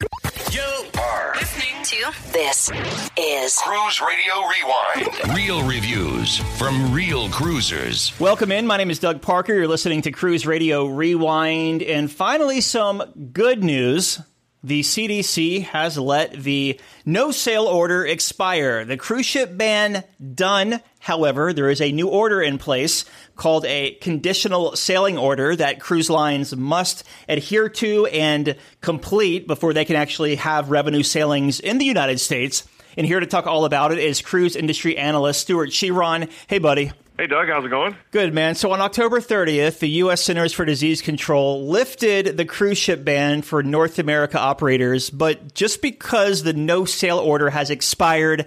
[0.00, 2.70] You are Listening to this
[3.16, 5.34] is Cruise Radio Rewind.
[5.34, 8.12] Real reviews from real cruisers.
[8.20, 8.66] Welcome in.
[8.66, 9.54] My name is Doug Parker.
[9.54, 11.82] You're listening to Cruise Radio Rewind.
[11.82, 14.20] And finally, some good news.
[14.62, 18.84] The CDC has let the no sail order expire.
[18.84, 20.04] The cruise ship ban
[20.34, 20.82] done.
[21.06, 23.04] However, there is a new order in place
[23.36, 29.84] called a conditional sailing order that cruise lines must adhere to and complete before they
[29.84, 32.66] can actually have revenue sailings in the United States.
[32.96, 36.28] And here to talk all about it is cruise industry analyst Stewart Chiron.
[36.48, 36.90] Hey, buddy.
[37.16, 37.96] Hey, Doug, how's it going?
[38.10, 38.56] Good, man.
[38.56, 40.22] So on October 30th, the U.S.
[40.22, 45.82] Centers for Disease Control lifted the cruise ship ban for North America operators, but just
[45.82, 48.44] because the no sail order has expired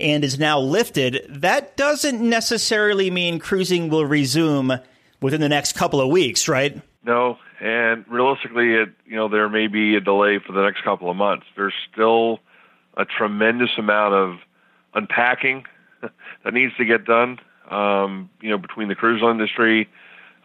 [0.00, 4.72] and is now lifted, that doesn't necessarily mean cruising will resume
[5.20, 6.80] within the next couple of weeks, right?
[7.04, 11.10] No, and realistically, it you know there may be a delay for the next couple
[11.10, 11.46] of months.
[11.56, 12.40] There's still
[12.96, 14.38] a tremendous amount of
[14.94, 15.64] unpacking
[16.00, 17.38] that needs to get done.
[17.70, 19.88] Um, you know, between the cruise industry,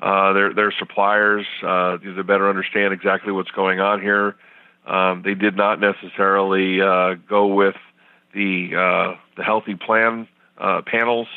[0.01, 4.35] uh, their their suppliers, uh, to better understand exactly what's going on here.
[4.85, 7.75] Um, they did not necessarily uh, go with
[8.35, 10.27] the uh, the healthy plan
[10.59, 11.27] uh, panels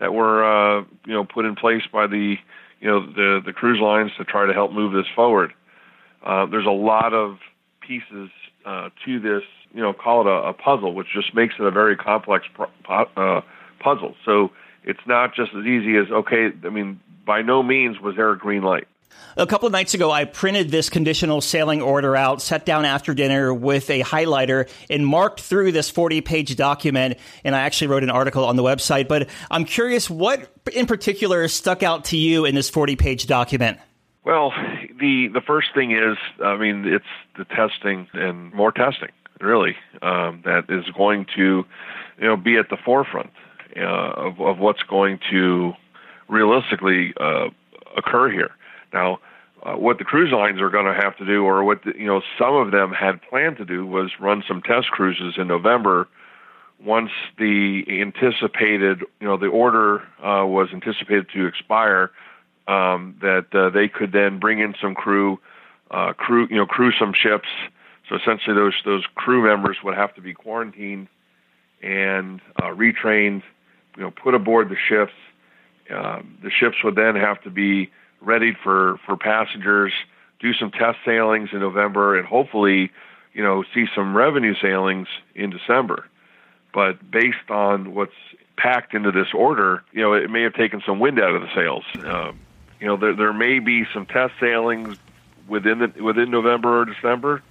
[0.00, 2.36] that were uh, you know put in place by the
[2.80, 5.52] you know the the cruise lines to try to help move this forward.
[6.24, 7.38] There's a lot of
[7.80, 8.30] pieces
[8.64, 9.42] to this,
[9.74, 12.46] you know, call it a, a puzzle, which just makes it a very complex
[12.84, 14.14] puzzle.
[14.24, 14.50] So
[14.84, 16.48] it's not just as easy as okay.
[16.64, 18.86] I mean, by no means was there a green light.
[19.36, 23.14] A couple of nights ago, I printed this conditional sailing order out, sat down after
[23.14, 27.18] dinner with a highlighter, and marked through this 40 page document.
[27.44, 29.06] And I actually wrote an article on the website.
[29.06, 33.78] But I'm curious, what in particular stuck out to you in this 40 page document?
[34.24, 34.52] Well,
[34.98, 37.04] the the first thing is, I mean, it's
[37.36, 39.10] the testing and more testing,
[39.40, 41.64] really, um, that is going to,
[42.20, 43.30] you know, be at the forefront
[43.76, 45.72] uh, of, of what's going to
[46.28, 47.48] realistically uh,
[47.96, 48.50] occur here.
[48.92, 49.18] Now,
[49.62, 52.06] uh, what the cruise lines are going to have to do, or what the, you
[52.06, 56.08] know, some of them had planned to do, was run some test cruises in November.
[56.84, 62.12] Once the anticipated, you know, the order uh, was anticipated to expire,
[62.68, 65.40] um, that uh, they could then bring in some crew,
[65.90, 67.48] uh, crew, you know, crew some ships.
[68.08, 71.08] So essentially, those those crew members would have to be quarantined
[71.82, 73.42] and uh, retrained,
[73.96, 75.12] you know, put aboard the ships.
[75.90, 79.92] Um, the ships would then have to be readied for for passengers,
[80.40, 82.90] do some test sailings in November, and hopefully,
[83.32, 86.06] you know, see some revenue sailings in December.
[86.72, 88.12] But based on what's
[88.56, 91.54] packed into this order, you know, it may have taken some wind out of the
[91.54, 91.84] sails.
[92.04, 92.38] Um,
[92.80, 94.96] you know, there there may be some test sailings
[95.48, 97.42] within the within November or December,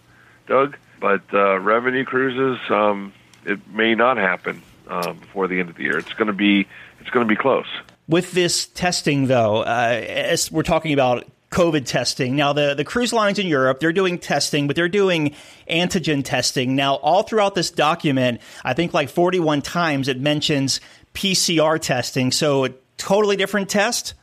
[0.47, 0.78] Doug.
[0.99, 3.13] But uh, revenue cruises, um,
[3.45, 5.97] it may not happen uh, before the end of the year.
[5.99, 6.67] It's going to be
[6.99, 7.67] it's going to be close.
[8.07, 12.35] With this testing, though, uh, as we're talking about COVID testing.
[12.35, 15.34] Now, the, the cruise lines in Europe, they're doing testing, but they're doing
[15.69, 16.75] antigen testing.
[16.75, 20.81] Now, all throughout this document, I think like 41 times it mentions
[21.13, 22.31] PCR testing.
[22.31, 24.13] So, a totally different test?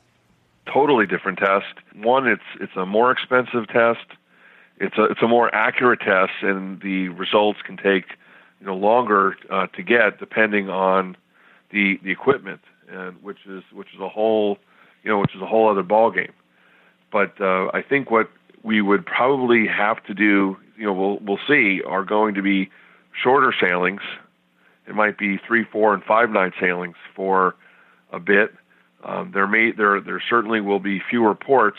[0.66, 1.74] Totally different test.
[1.94, 4.06] One, it's it's a more expensive test.
[4.78, 8.04] It's a it's a more accurate test, and the results can take
[8.60, 11.16] you know longer uh, to get depending on
[11.70, 14.58] the the equipment and which is which is a whole
[15.02, 16.32] you know which is a whole other ball game.
[17.12, 18.28] But uh, I think what
[18.64, 22.70] we would probably have to do, you know, we'll we'll see, are going to be
[23.22, 24.00] shorter sailings.
[24.88, 27.54] It might be three, four, and five night sailings for
[28.12, 28.52] a bit.
[29.04, 31.78] Um, there may there there certainly will be fewer ports,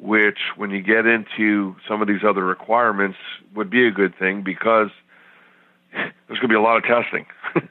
[0.00, 3.18] which when you get into some of these other requirements
[3.54, 4.90] would be a good thing because
[5.94, 7.26] there's going to be a lot of testing.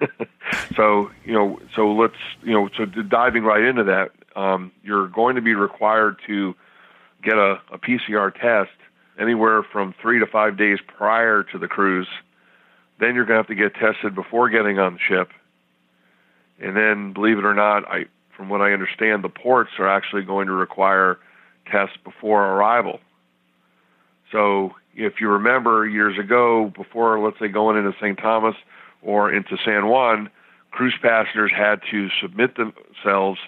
[0.75, 5.35] so you know, so let's you know, so diving right into that, um, you're going
[5.35, 6.55] to be required to
[7.21, 8.71] get a, a PCR test
[9.19, 12.07] anywhere from three to five days prior to the cruise.
[12.99, 15.29] Then you're going to have to get tested before getting on the ship.
[16.59, 18.05] And then, believe it or not, I,
[18.37, 21.17] from what I understand, the ports are actually going to require
[21.71, 22.99] tests before arrival.
[24.33, 28.17] So if you remember years ago, before let's say going into St.
[28.17, 28.55] Thomas
[29.01, 30.29] or into San Juan,
[30.71, 33.39] cruise passengers had to submit themselves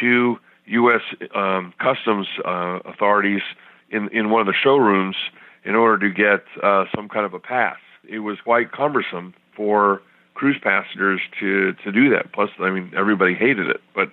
[0.00, 1.02] to U.S.
[1.34, 3.42] Um, customs uh, authorities
[3.90, 5.16] in in one of the showrooms
[5.64, 7.78] in order to get uh, some kind of a pass.
[8.08, 10.00] It was quite cumbersome for
[10.34, 12.32] cruise passengers to to do that.
[12.32, 14.12] Plus, I mean, everybody hated it, but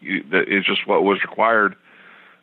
[0.00, 1.76] it's just what was required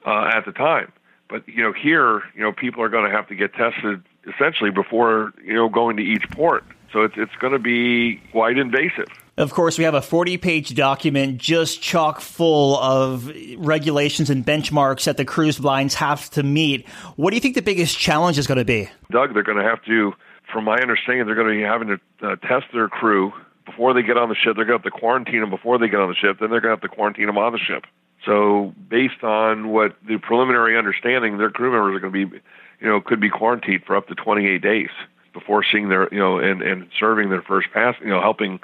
[0.05, 0.91] uh, at the time.
[1.29, 4.71] But you know, here, you know, people are going to have to get tested essentially
[4.71, 6.63] before you know going to each port.
[6.91, 9.07] So it's it's going to be quite invasive.
[9.37, 15.03] Of course, we have a 40 page document just chock full of regulations and benchmarks
[15.03, 16.87] that the cruise lines have to meet.
[17.17, 18.89] What do you think the biggest challenge is going to be?
[19.11, 20.13] Doug, they're going to have to,
[20.51, 23.31] from my understanding, they're going to be having to uh, test their crew
[23.67, 24.55] before they get on the ship.
[24.55, 26.37] They're going to have to quarantine them before they get on the ship.
[26.39, 27.85] Then they're going to have to quarantine them on the ship.
[28.27, 32.37] So, based on what the preliminary understanding, their crew members are going to be,
[32.79, 34.89] you know, could be quarantined for up to 28 days
[35.33, 38.59] before seeing their, you know, and and serving their first pass, you know, helping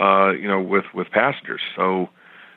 [0.00, 1.60] uh, you know, with with passengers.
[1.76, 2.08] So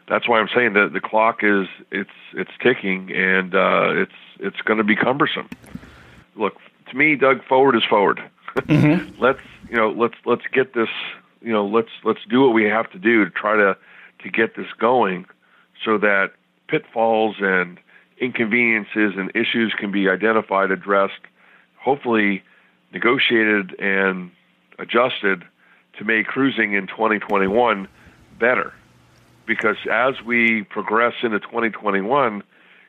[0.08, 4.62] that's why I'm saying that the clock is it's it's ticking and uh, it's it's
[4.62, 5.50] going to be cumbersome.
[6.36, 6.56] Look,
[6.90, 8.22] to me, Doug, forward is forward.
[8.56, 9.20] Mm-hmm.
[9.22, 10.90] let's you know let's let's get this
[11.42, 13.76] you know let's let's do what we have to do to try to
[14.24, 15.26] to get this going
[15.84, 16.32] so that
[16.68, 17.80] pitfalls and
[18.20, 21.14] inconveniences and issues can be identified, addressed,
[21.78, 22.44] hopefully
[22.92, 24.32] negotiated and
[24.80, 25.44] adjusted
[25.98, 27.88] to make cruising in 2021
[28.40, 28.74] better.
[29.46, 32.44] Because as we progress into 2021,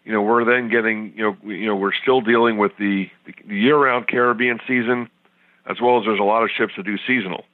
[0.05, 3.55] you know, we're then getting, you know, you know, we're still dealing with the, the
[3.55, 5.11] year-round Caribbean season,
[5.69, 7.44] as well as there's a lot of ships that do seasonal.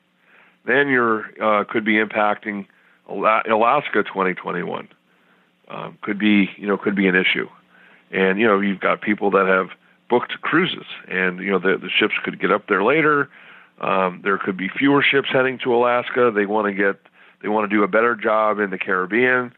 [0.64, 2.66] Then you're uh, could be impacting
[3.08, 4.88] Alaska 2021.
[5.68, 7.48] Um, could be, you know, could be an issue.
[8.10, 9.70] And you know, you've got people that have
[10.10, 13.30] booked cruises, and you know, the the ships could get up there later
[13.82, 16.30] um, there could be fewer ships heading to Alaska.
[16.34, 17.00] They want to get
[17.42, 19.52] they want to do a better job in the Caribbean.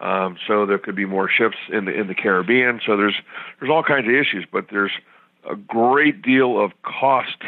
[0.00, 2.80] Um, so there could be more ships in the in the Caribbean.
[2.84, 3.14] So there's
[3.58, 4.92] there's all kinds of issues, but there's
[5.48, 7.42] a great deal of cost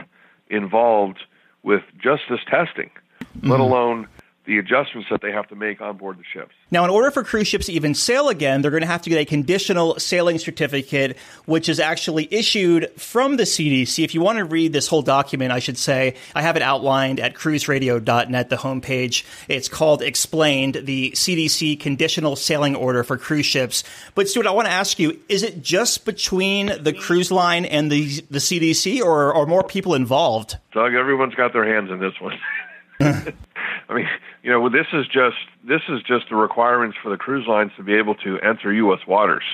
[0.48, 1.18] involved
[1.62, 2.90] with just this testing,
[3.20, 3.50] mm-hmm.
[3.50, 4.06] let alone
[4.44, 6.52] the adjustments that they have to make on board the ships.
[6.70, 9.10] Now, in order for cruise ships to even sail again, they're going to have to
[9.10, 14.02] get a conditional sailing certificate, which is actually issued from the CDC.
[14.02, 17.20] If you want to read this whole document, I should say, I have it outlined
[17.20, 19.24] at cruiseradio.net, the homepage.
[19.48, 23.84] It's called Explained, the CDC conditional sailing order for cruise ships.
[24.16, 27.92] But Stuart, I want to ask you, is it just between the cruise line and
[27.92, 30.56] the, the CDC, or are more people involved?
[30.72, 32.38] Doug, everyone's got their hands in this one.
[33.88, 34.08] I mean,
[34.42, 35.36] you know, this is just
[35.66, 39.00] this is just the requirements for the cruise lines to be able to enter U.S.
[39.06, 39.44] waters,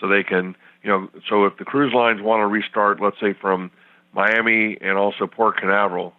[0.00, 3.32] so they can, you know, so if the cruise lines want to restart, let's say
[3.32, 3.70] from
[4.12, 6.14] Miami and also Port Canaveral,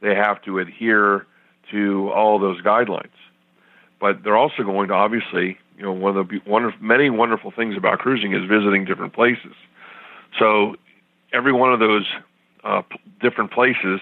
[0.00, 1.26] they have to adhere
[1.70, 3.10] to all those guidelines.
[4.00, 7.50] But they're also going to obviously, you know, one of the one of many wonderful
[7.50, 9.54] things about cruising is visiting different places.
[10.38, 10.76] So
[11.32, 12.06] every one of those
[12.64, 12.82] uh,
[13.20, 14.00] different places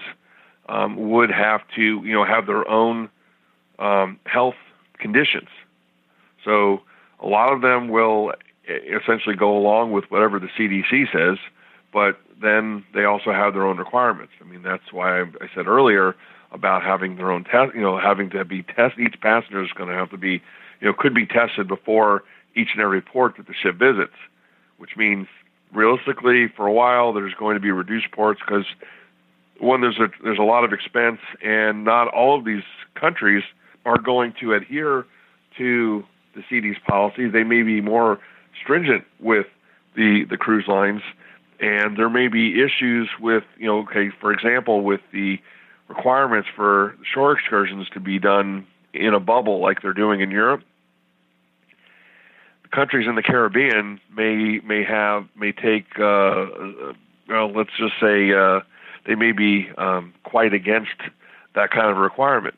[0.69, 3.09] um, would have to, you know, have their own
[3.79, 4.55] um, health
[4.99, 5.49] conditions.
[6.43, 6.81] So
[7.19, 8.33] a lot of them will
[8.69, 11.37] essentially go along with whatever the CDC says,
[11.93, 14.33] but then they also have their own requirements.
[14.41, 16.15] I mean, that's why I, I said earlier
[16.51, 18.97] about having their own test, you know, having to be test.
[18.97, 20.41] Each passenger is going to have to be,
[20.79, 22.23] you know, could be tested before
[22.55, 24.15] each and every port that the ship visits,
[24.77, 25.27] which means
[25.73, 28.65] realistically, for a while, there's going to be reduced ports because
[29.61, 32.63] one there's a there's a lot of expense, and not all of these
[32.95, 33.43] countries
[33.85, 35.05] are going to adhere
[35.57, 36.03] to
[36.35, 37.31] the CD's policies.
[37.31, 38.19] They may be more
[38.61, 39.45] stringent with
[39.95, 41.01] the the cruise lines,
[41.59, 45.39] and there may be issues with you know, okay, for example, with the
[45.87, 50.63] requirements for shore excursions to be done in a bubble like they're doing in Europe.
[52.63, 56.93] The countries in the Caribbean may may have may take uh, uh
[57.29, 58.33] well, let's just say.
[58.33, 58.61] Uh,
[59.05, 60.95] they may be um, quite against
[61.55, 62.55] that kind of requirement.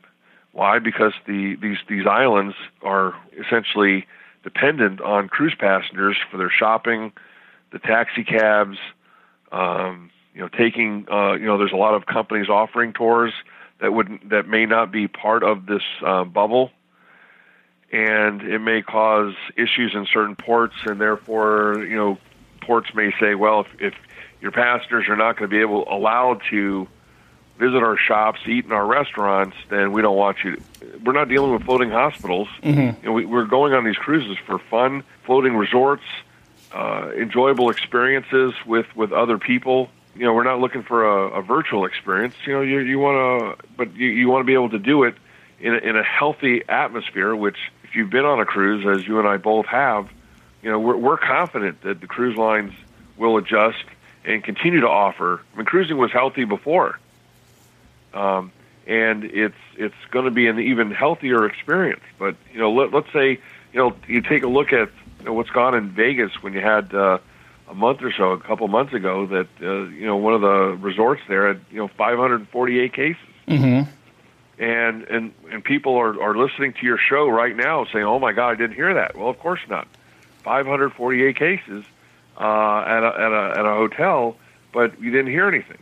[0.52, 0.80] Why?
[0.80, 4.06] Because the these these islands are essentially
[4.44, 7.12] dependent on cruise passengers for their shopping,
[7.72, 8.78] the taxi cabs.
[9.52, 13.34] Um, you know, taking uh, you know, there's a lot of companies offering tours
[13.80, 16.72] that would that may not be part of this uh, bubble,
[17.92, 22.18] and it may cause issues in certain ports, and therefore, you know,
[22.62, 23.94] ports may say, well, if, if
[24.44, 26.86] your passengers are not going to be able allowed to
[27.58, 30.58] visit our shops, eat in our restaurants, then we don't want you.
[30.58, 30.64] To,
[31.06, 32.50] we're not dealing with floating hospitals.
[32.62, 33.02] Mm-hmm.
[33.02, 36.04] You know, we, we're going on these cruises for fun, floating resorts,
[36.74, 39.90] uh, enjoyable experiences with with other people.
[40.14, 42.36] You know, we're not looking for a, a virtual experience.
[42.46, 45.04] You know, you you want to, but you, you want to be able to do
[45.04, 45.16] it
[45.62, 47.34] in a, in a healthy atmosphere.
[47.34, 50.10] Which, if you've been on a cruise, as you and I both have,
[50.62, 52.74] you know, we're, we're confident that the cruise lines
[53.16, 53.86] will adjust
[54.26, 55.42] and continue to offer.
[55.54, 57.00] I mean, cruising was healthy before,
[58.14, 58.52] um,
[58.88, 62.04] and it's it's going to be an even healthier experience.
[62.18, 63.40] But you know, let, let's say
[63.72, 64.90] you know you take a look at
[65.20, 67.20] you know, what's gone in Vegas when you had uh,
[67.70, 70.78] a month or so, a couple months ago, that uh, you know one of the
[70.80, 73.18] resorts there had you know 548 cases.
[73.48, 73.90] Mm-hmm.
[74.60, 78.32] And and and people are are listening to your show right now, saying, "Oh my
[78.32, 79.88] God, I didn't hear that." Well, of course not.
[80.44, 81.86] 548 cases
[82.38, 84.36] uh, at, a, at, a, at a hotel,
[84.72, 85.78] but you didn't hear anything.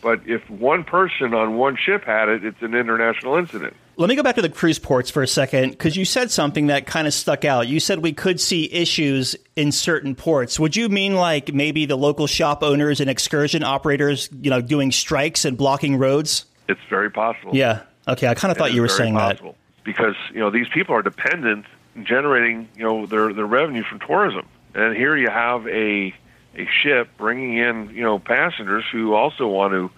[0.00, 3.76] But if one person on one ship had it, it's an international incident.
[3.96, 6.68] Let me go back to the cruise ports for a second because you said something
[6.68, 7.68] that kind of stuck out.
[7.68, 10.58] You said we could see issues in certain ports.
[10.58, 14.90] Would you mean like maybe the local shop owners and excursion operators, you know, doing
[14.92, 16.46] strikes and blocking roads?
[16.68, 17.54] It's very possible.
[17.54, 17.82] Yeah.
[18.08, 18.26] Okay.
[18.26, 19.52] I kind of thought you were saying possible.
[19.52, 21.66] that because you know these people are dependent
[22.02, 24.46] generating you know their their revenue from tourism.
[24.74, 26.14] And here you have a
[26.54, 29.90] a ship bringing in you know passengers who also want to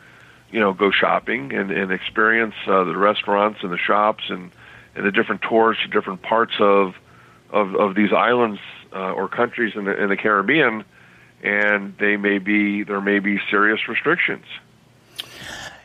[0.51, 4.51] you know go shopping and, and experience uh, the restaurants and the shops and,
[4.95, 6.95] and the different tours to different parts of
[7.51, 8.61] of, of these islands
[8.93, 10.85] uh, or countries in the, in the Caribbean,
[11.43, 14.45] and they may be there may be serious restrictions.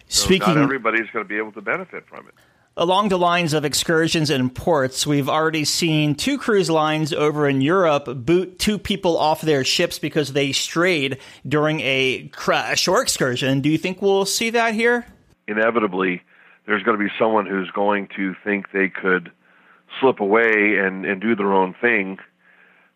[0.08, 2.34] So Speaking, not everybody's going to be able to benefit from it.
[2.78, 7.60] Along the lines of excursions and ports, we've already seen two cruise lines over in
[7.62, 12.32] Europe boot two people off their ships because they strayed during a
[12.76, 13.60] shore excursion.
[13.62, 15.06] Do you think we'll see that here?
[15.48, 16.22] Inevitably,
[16.68, 19.32] there's going to be someone who's going to think they could
[20.00, 22.20] slip away and, and do their own thing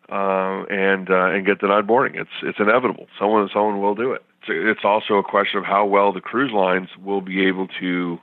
[0.08, 2.18] uh, and uh, and get denied boarding.
[2.18, 3.06] It's it's inevitable.
[3.18, 4.22] Someone someone will do it.
[4.46, 8.18] It's also a question of how well the cruise lines will be able to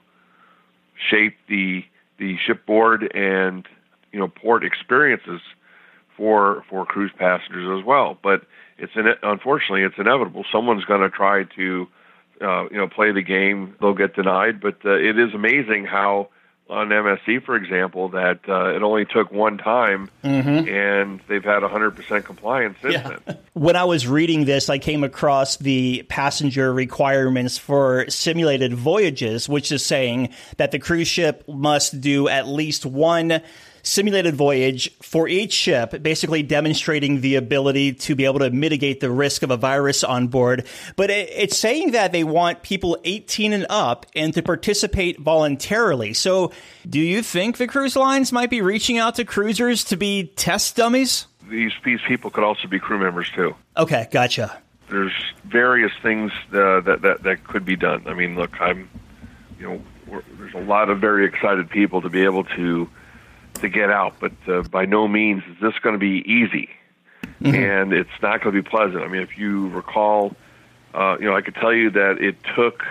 [1.10, 1.84] shape the
[2.18, 3.68] the shipboard and
[4.12, 5.42] you know port experiences
[6.16, 8.18] for for cruise passengers as well.
[8.22, 8.44] But
[8.78, 10.46] it's in, unfortunately it's inevitable.
[10.52, 11.88] Someone's going to try to
[12.42, 13.76] uh, you know play the game.
[13.80, 14.62] They'll get denied.
[14.62, 16.30] But uh, it is amazing how
[16.72, 20.68] on MSC, for example, that uh, it only took one time, mm-hmm.
[20.70, 23.18] and they've had 100% compliance since yeah.
[23.26, 23.38] then.
[23.54, 29.74] When I was reading this, I came across the passenger requirements for simulated voyages, which
[29.74, 33.42] is saying that the cruise ship must do at least one
[33.84, 39.12] simulated voyage for each ship, basically demonstrating the ability to be able to mitigate the
[39.12, 40.66] risk of a virus on board.
[40.96, 46.14] But it, it's saying that they want people 18 and up and to participate voluntarily.
[46.14, 46.52] So
[46.90, 50.76] do you think the cruise lines might be reaching out to cruisers to be test
[50.76, 51.28] dummies?
[51.50, 53.56] These, these people could also be crew members too.
[53.76, 54.58] Okay, gotcha.
[54.90, 55.14] There's
[55.46, 58.04] various things uh, that, that that could be done.
[58.08, 58.90] I mean, look, I'm,
[59.60, 59.82] you know,
[60.38, 62.90] there's a lot of very excited people to be able to
[63.62, 66.70] to get out, but uh, by no means is this going to be easy,
[67.42, 67.56] mm-hmm.
[67.56, 69.04] and it's not going to be pleasant.
[69.04, 70.36] I mean, if you recall,
[70.94, 72.84] uh, you know, I could tell you that it took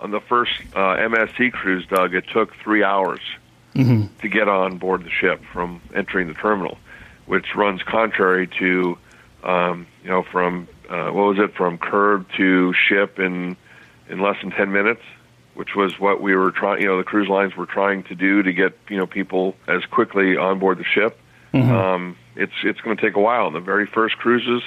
[0.00, 3.20] on the first uh, MSC cruise, Doug, it took three hours
[3.74, 4.06] mm-hmm.
[4.20, 6.78] to get on board the ship from entering the terminal,
[7.26, 8.98] which runs contrary to,
[9.44, 13.56] um, you know, from uh, what was it from curb to ship in
[14.08, 15.02] in less than ten minutes
[15.60, 18.42] which was what we were trying, you know, the cruise lines were trying to do
[18.42, 21.20] to get, you know, people as quickly on board the ship.
[21.52, 21.70] Mm-hmm.
[21.70, 23.50] Um, it's it's going to take a while.
[23.50, 24.62] The very first cruises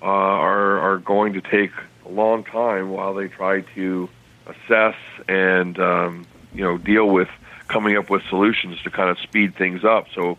[0.00, 1.72] uh, are are going to take
[2.06, 4.08] a long time while they try to
[4.46, 4.94] assess
[5.26, 7.30] and um, you know deal with
[7.66, 10.06] coming up with solutions to kind of speed things up.
[10.14, 10.38] So,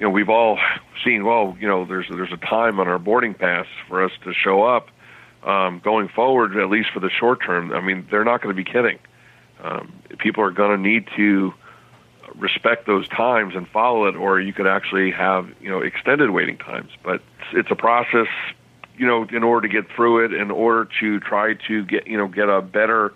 [0.00, 0.58] you know, we've all
[1.04, 4.34] seen well, you know, there's there's a time on our boarding pass for us to
[4.34, 4.88] show up.
[5.44, 8.60] Um, going forward, at least for the short term, I mean, they're not going to
[8.60, 8.98] be kidding
[9.62, 11.54] um, people are going to need to
[12.36, 16.58] respect those times and follow it, or you could actually have you know extended waiting
[16.58, 16.90] times.
[17.02, 18.28] But it's, it's a process,
[18.96, 22.18] you know, in order to get through it, in order to try to get you
[22.18, 23.14] know get a better,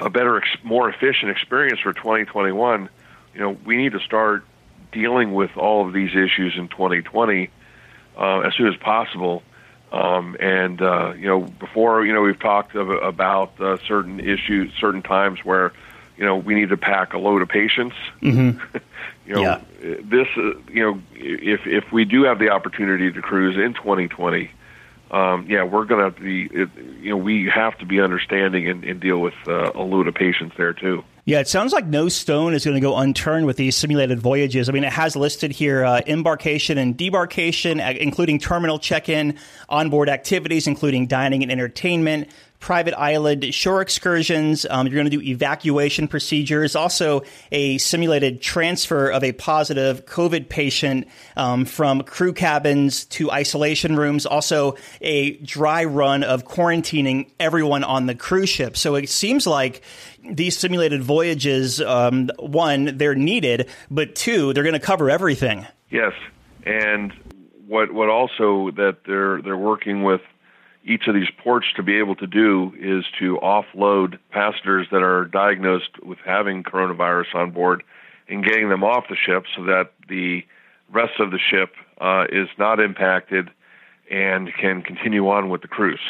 [0.00, 2.88] a better, more efficient experience for 2021.
[3.34, 4.44] You know, we need to start
[4.92, 7.50] dealing with all of these issues in 2020
[8.16, 9.42] uh, as soon as possible
[9.92, 14.72] um, and uh, you know, before you know, we've talked of, about uh, certain issues,
[14.78, 15.72] certain times where
[16.16, 17.94] you know we need to pack a load of patience.
[18.20, 18.76] Mm-hmm.
[19.26, 19.60] you know, yeah.
[19.80, 24.50] this uh, you know, if if we do have the opportunity to cruise in 2020,
[25.10, 26.68] um, yeah, we're going to be, it,
[27.00, 30.14] you know, we have to be understanding and, and deal with uh, a load of
[30.14, 31.02] patience there too.
[31.28, 34.70] Yeah, it sounds like no stone is going to go unturned with these simulated voyages.
[34.70, 39.36] I mean, it has listed here uh, embarkation and debarkation, including terminal check in,
[39.68, 42.30] onboard activities, including dining and entertainment,
[42.60, 44.64] private island shore excursions.
[44.70, 50.48] Um, you're going to do evacuation procedures, also a simulated transfer of a positive COVID
[50.48, 57.84] patient um, from crew cabins to isolation rooms, also a dry run of quarantining everyone
[57.84, 58.78] on the cruise ship.
[58.78, 59.82] So it seems like
[60.24, 65.66] these simulated voyages, um, one, they're needed, but two, they're going to cover everything.
[65.90, 66.12] Yes,
[66.64, 67.12] and
[67.66, 70.20] what what also that they're they're working with
[70.84, 75.26] each of these ports to be able to do is to offload passengers that are
[75.26, 77.82] diagnosed with having coronavirus on board
[78.28, 80.44] and getting them off the ship so that the
[80.90, 83.50] rest of the ship uh, is not impacted
[84.10, 86.00] and can continue on with the cruise.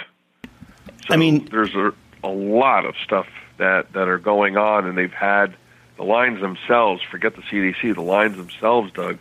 [1.06, 3.26] So I mean, there's a, a lot of stuff
[3.58, 5.54] that, that are going on, and they've had
[5.96, 9.18] the lines themselves, forget the CDC, the lines themselves, Doug,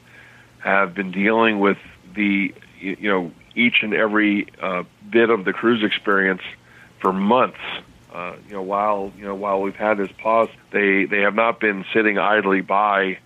[0.60, 1.78] have been dealing with
[2.14, 6.42] the, you know, each and every uh, bit of the cruise experience
[7.00, 7.60] for months.
[8.14, 11.60] Uh, you know, while you know while we've had this pause, they they have not
[11.60, 13.18] been sitting idly by,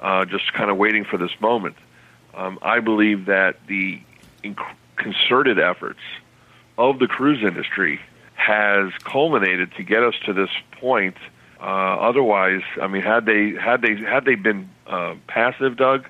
[0.00, 1.76] uh, just kind of waiting for this moment.
[2.34, 4.00] Um, I believe that the
[4.42, 6.00] inc- concerted efforts
[6.78, 8.00] of the cruise industry
[8.50, 11.16] has culminated to get us to this point.
[11.60, 16.06] Uh, otherwise, I mean, had they had they had they been uh, passive, Doug,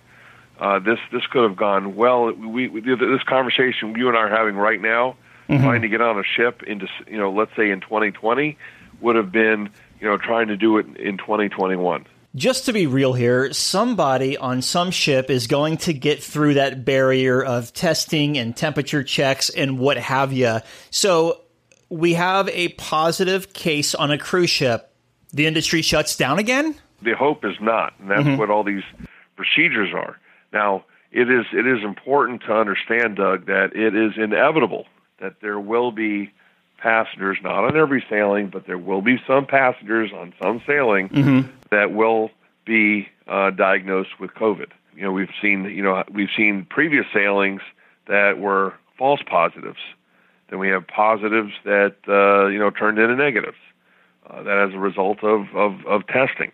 [0.59, 2.33] uh, this this could have gone well.
[2.33, 5.17] We, we this conversation you and I are having right now,
[5.49, 5.63] mm-hmm.
[5.63, 8.57] trying to get on a ship into you know let's say in 2020,
[9.01, 9.69] would have been
[10.01, 12.07] you know trying to do it in 2021.
[12.37, 16.85] Just to be real here, somebody on some ship is going to get through that
[16.85, 20.61] barrier of testing and temperature checks and what have you.
[20.91, 21.40] So
[21.91, 24.93] we have a positive case on a cruise ship.
[25.33, 26.77] The industry shuts down again?
[27.03, 28.37] The hope is not, and that's mm-hmm.
[28.37, 28.83] what all these
[29.37, 30.19] procedures are.
[30.53, 34.87] Now, it is it is important to understand, Doug, that it is inevitable
[35.19, 36.33] that there will be
[36.79, 41.51] passengers, not on every sailing, but there will be some passengers on some sailing mm-hmm.
[41.71, 42.31] that will
[42.65, 44.69] be uh, diagnosed with COVID.
[44.95, 47.63] You know, we've seen you know we've seen previous sailings
[48.07, 49.81] that were false positives.
[50.51, 53.57] Then we have positives that uh, you know turned into negatives.
[54.31, 56.53] Uh, that as a result of, of, of testing.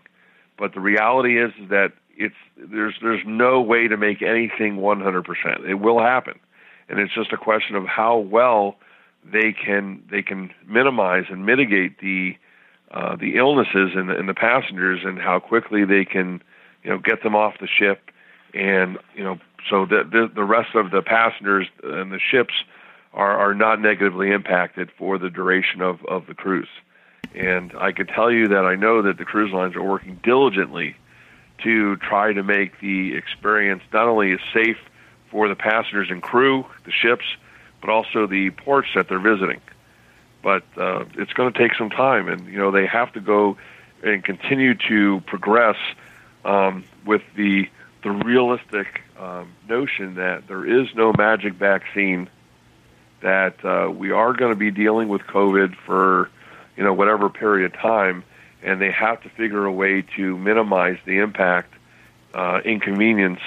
[0.57, 5.69] But the reality is, that it's there's there's no way to make anything 100%.
[5.69, 6.39] It will happen,
[6.89, 8.77] and it's just a question of how well
[9.31, 12.37] they can they can minimize and mitigate the
[12.93, 16.43] uh, the illnesses in the, in the passengers and how quickly they can
[16.83, 18.11] you know get them off the ship
[18.55, 22.55] and you know so that the, the rest of the passengers and the ships
[23.17, 26.69] are, are not negatively impacted for the duration of, of the cruise.
[27.35, 30.97] And I can tell you that I know that the cruise lines are working diligently
[31.65, 34.79] to try to make the experience not only as safe
[35.31, 37.25] for the passengers and crew, the ships,
[37.81, 39.61] but also the ports that they're visiting.
[40.43, 43.57] But uh, it's going to take some time, and you know they have to go
[44.03, 45.77] and continue to progress
[46.45, 47.69] um, with the
[48.05, 52.29] the realistic um, notion that there is no magic vaccine.
[53.23, 56.31] That uh, we are going to be dealing with COVID for
[56.77, 58.25] you know whatever period of time
[58.67, 61.73] and they have to figure a way to minimize the impact,
[62.35, 63.41] uh, inconvenience,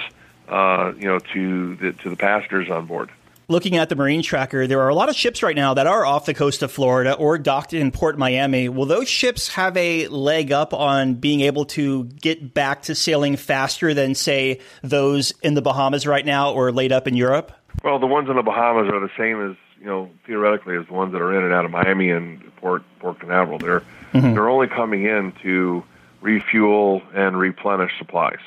[0.48, 3.10] uh, you know, to the to the passengers on board.
[3.46, 6.06] Looking at the marine tracker, there are a lot of ships right now that are
[6.06, 8.68] off the coast of Florida or docked in Port Miami.
[8.68, 13.34] Will those ships have a leg up on being able to get back to sailing
[13.34, 17.50] faster than, say, those in the Bahamas right now or laid up in Europe?
[17.82, 20.92] Well, the ones in the Bahamas are the same as you know theoretically as the
[20.92, 23.58] ones that are in and out of Miami and Port Port Canaveral.
[23.58, 23.80] They're
[24.12, 24.34] mm-hmm.
[24.34, 25.82] they're only coming in to
[26.20, 28.40] refuel and replenish supplies,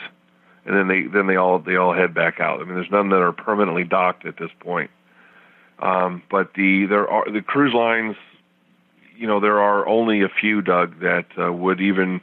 [0.66, 2.62] and then they then they all they all head back out.
[2.62, 4.92] I mean, there's none that are permanently docked at this point.
[5.80, 8.16] Um, but the there are the cruise lines.
[9.16, 12.20] You know, there are only a few, Doug, that uh, would even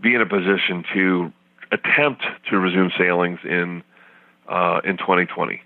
[0.00, 1.32] be in a position to
[1.70, 3.82] attempt to resume sailings in
[4.48, 5.62] uh, in 2020.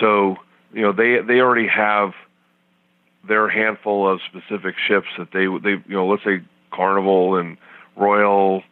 [0.00, 0.36] So
[0.72, 2.12] you know they they already have
[3.26, 6.40] their handful of specific ships that they they you know let's say
[6.72, 7.56] Carnival and
[7.96, 8.62] Royal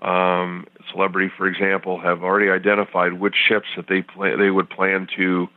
[0.00, 5.06] um, Celebrity for example have already identified which ships that they plan they would plan
[5.16, 5.48] to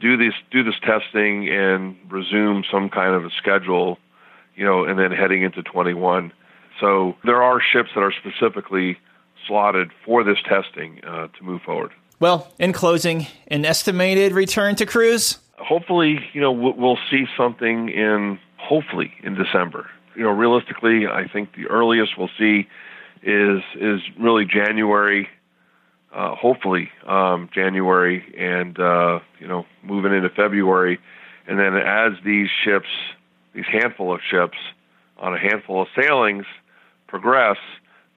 [0.00, 3.98] do this do this testing and resume some kind of a schedule
[4.54, 6.32] you know and then heading into 21
[6.80, 8.98] so there are ships that are specifically
[9.46, 14.86] slotted for this testing uh, to move forward well, in closing, an estimated return to
[14.86, 15.38] cruise?
[15.58, 19.88] Hopefully, you know, we'll see something in hopefully in December.
[20.16, 22.68] you know, realistically, I think the earliest we'll see
[23.22, 25.28] is is really January,
[26.14, 30.98] uh, hopefully um, January, and uh, you know, moving into February,
[31.46, 32.88] and then as these ships,
[33.54, 34.58] these handful of ships,
[35.18, 36.46] on a handful of sailings
[37.06, 37.58] progress,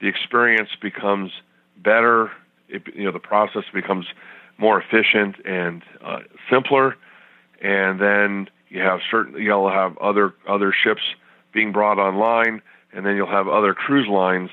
[0.00, 1.30] the experience becomes
[1.76, 2.30] better.
[2.70, 4.06] It, you know, the process becomes
[4.58, 6.96] more efficient and uh, simpler,
[7.60, 11.02] and then you have certain you'll have other other ships
[11.52, 14.50] being brought online, and then you'll have other cruise lines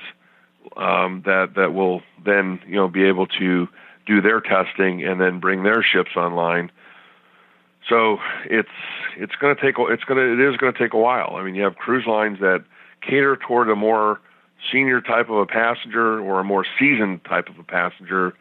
[0.76, 3.68] um, that that will then you know be able to
[4.06, 6.70] do their testing and then bring their ships online.
[7.88, 8.68] So it's
[9.16, 11.36] it's going to take it's going to it is going to take a while.
[11.36, 12.64] I mean, you have cruise lines that
[13.00, 14.20] cater toward a more
[14.72, 18.34] senior type of a passenger or a more seasoned type of a passenger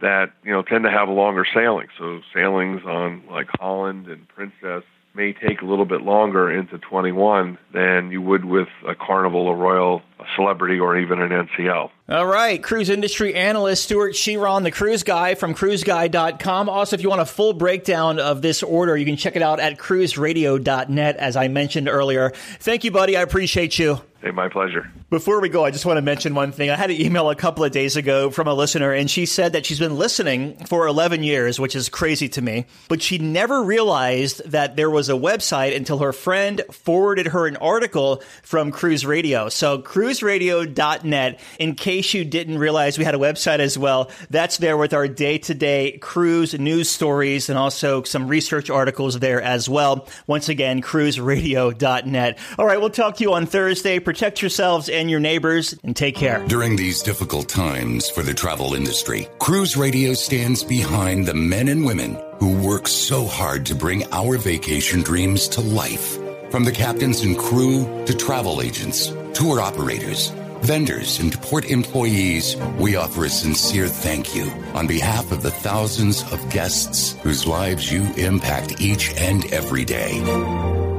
[0.00, 1.90] that you know tend to have longer sailings.
[1.98, 7.56] So sailings on like Holland and Princess may take a little bit longer into 21
[7.72, 11.90] than you would with a Carnival, a Royal, a Celebrity, or even an NCL.
[12.06, 16.68] All right, cruise industry analyst Stewart Chiron, the cruise guy from cruiseguy.com.
[16.68, 19.58] Also, if you want a full breakdown of this order, you can check it out
[19.58, 22.28] at cruiseradio.net, as I mentioned earlier.
[22.60, 23.16] Thank you, buddy.
[23.16, 24.02] I appreciate you.
[24.24, 24.90] Hey, my pleasure.
[25.10, 26.70] Before we go, I just want to mention one thing.
[26.70, 29.52] I had an email a couple of days ago from a listener, and she said
[29.52, 33.62] that she's been listening for 11 years, which is crazy to me, but she never
[33.62, 39.04] realized that there was a website until her friend forwarded her an article from Cruise
[39.04, 39.50] Radio.
[39.50, 44.76] So, cruiseradio.net, in case you didn't realize we had a website as well, that's there
[44.76, 49.68] with our day to day cruise news stories and also some research articles there as
[49.68, 50.08] well.
[50.26, 52.38] Once again, cruiseradio.net.
[52.58, 56.16] All right, we'll talk to you on Thursday protect yourselves and your neighbors, and take
[56.16, 56.44] care.
[56.48, 61.84] During these difficult times for the travel industry, Cruise Radio stands behind the men and
[61.84, 66.18] women who work so hard to bring our vacation dreams to life.
[66.50, 70.32] From the captains and crew to travel agents, tour operators,
[70.64, 76.22] vendors, and port employees, we offer a sincere thank you on behalf of the thousands
[76.32, 80.93] of guests whose lives you impact each and every day.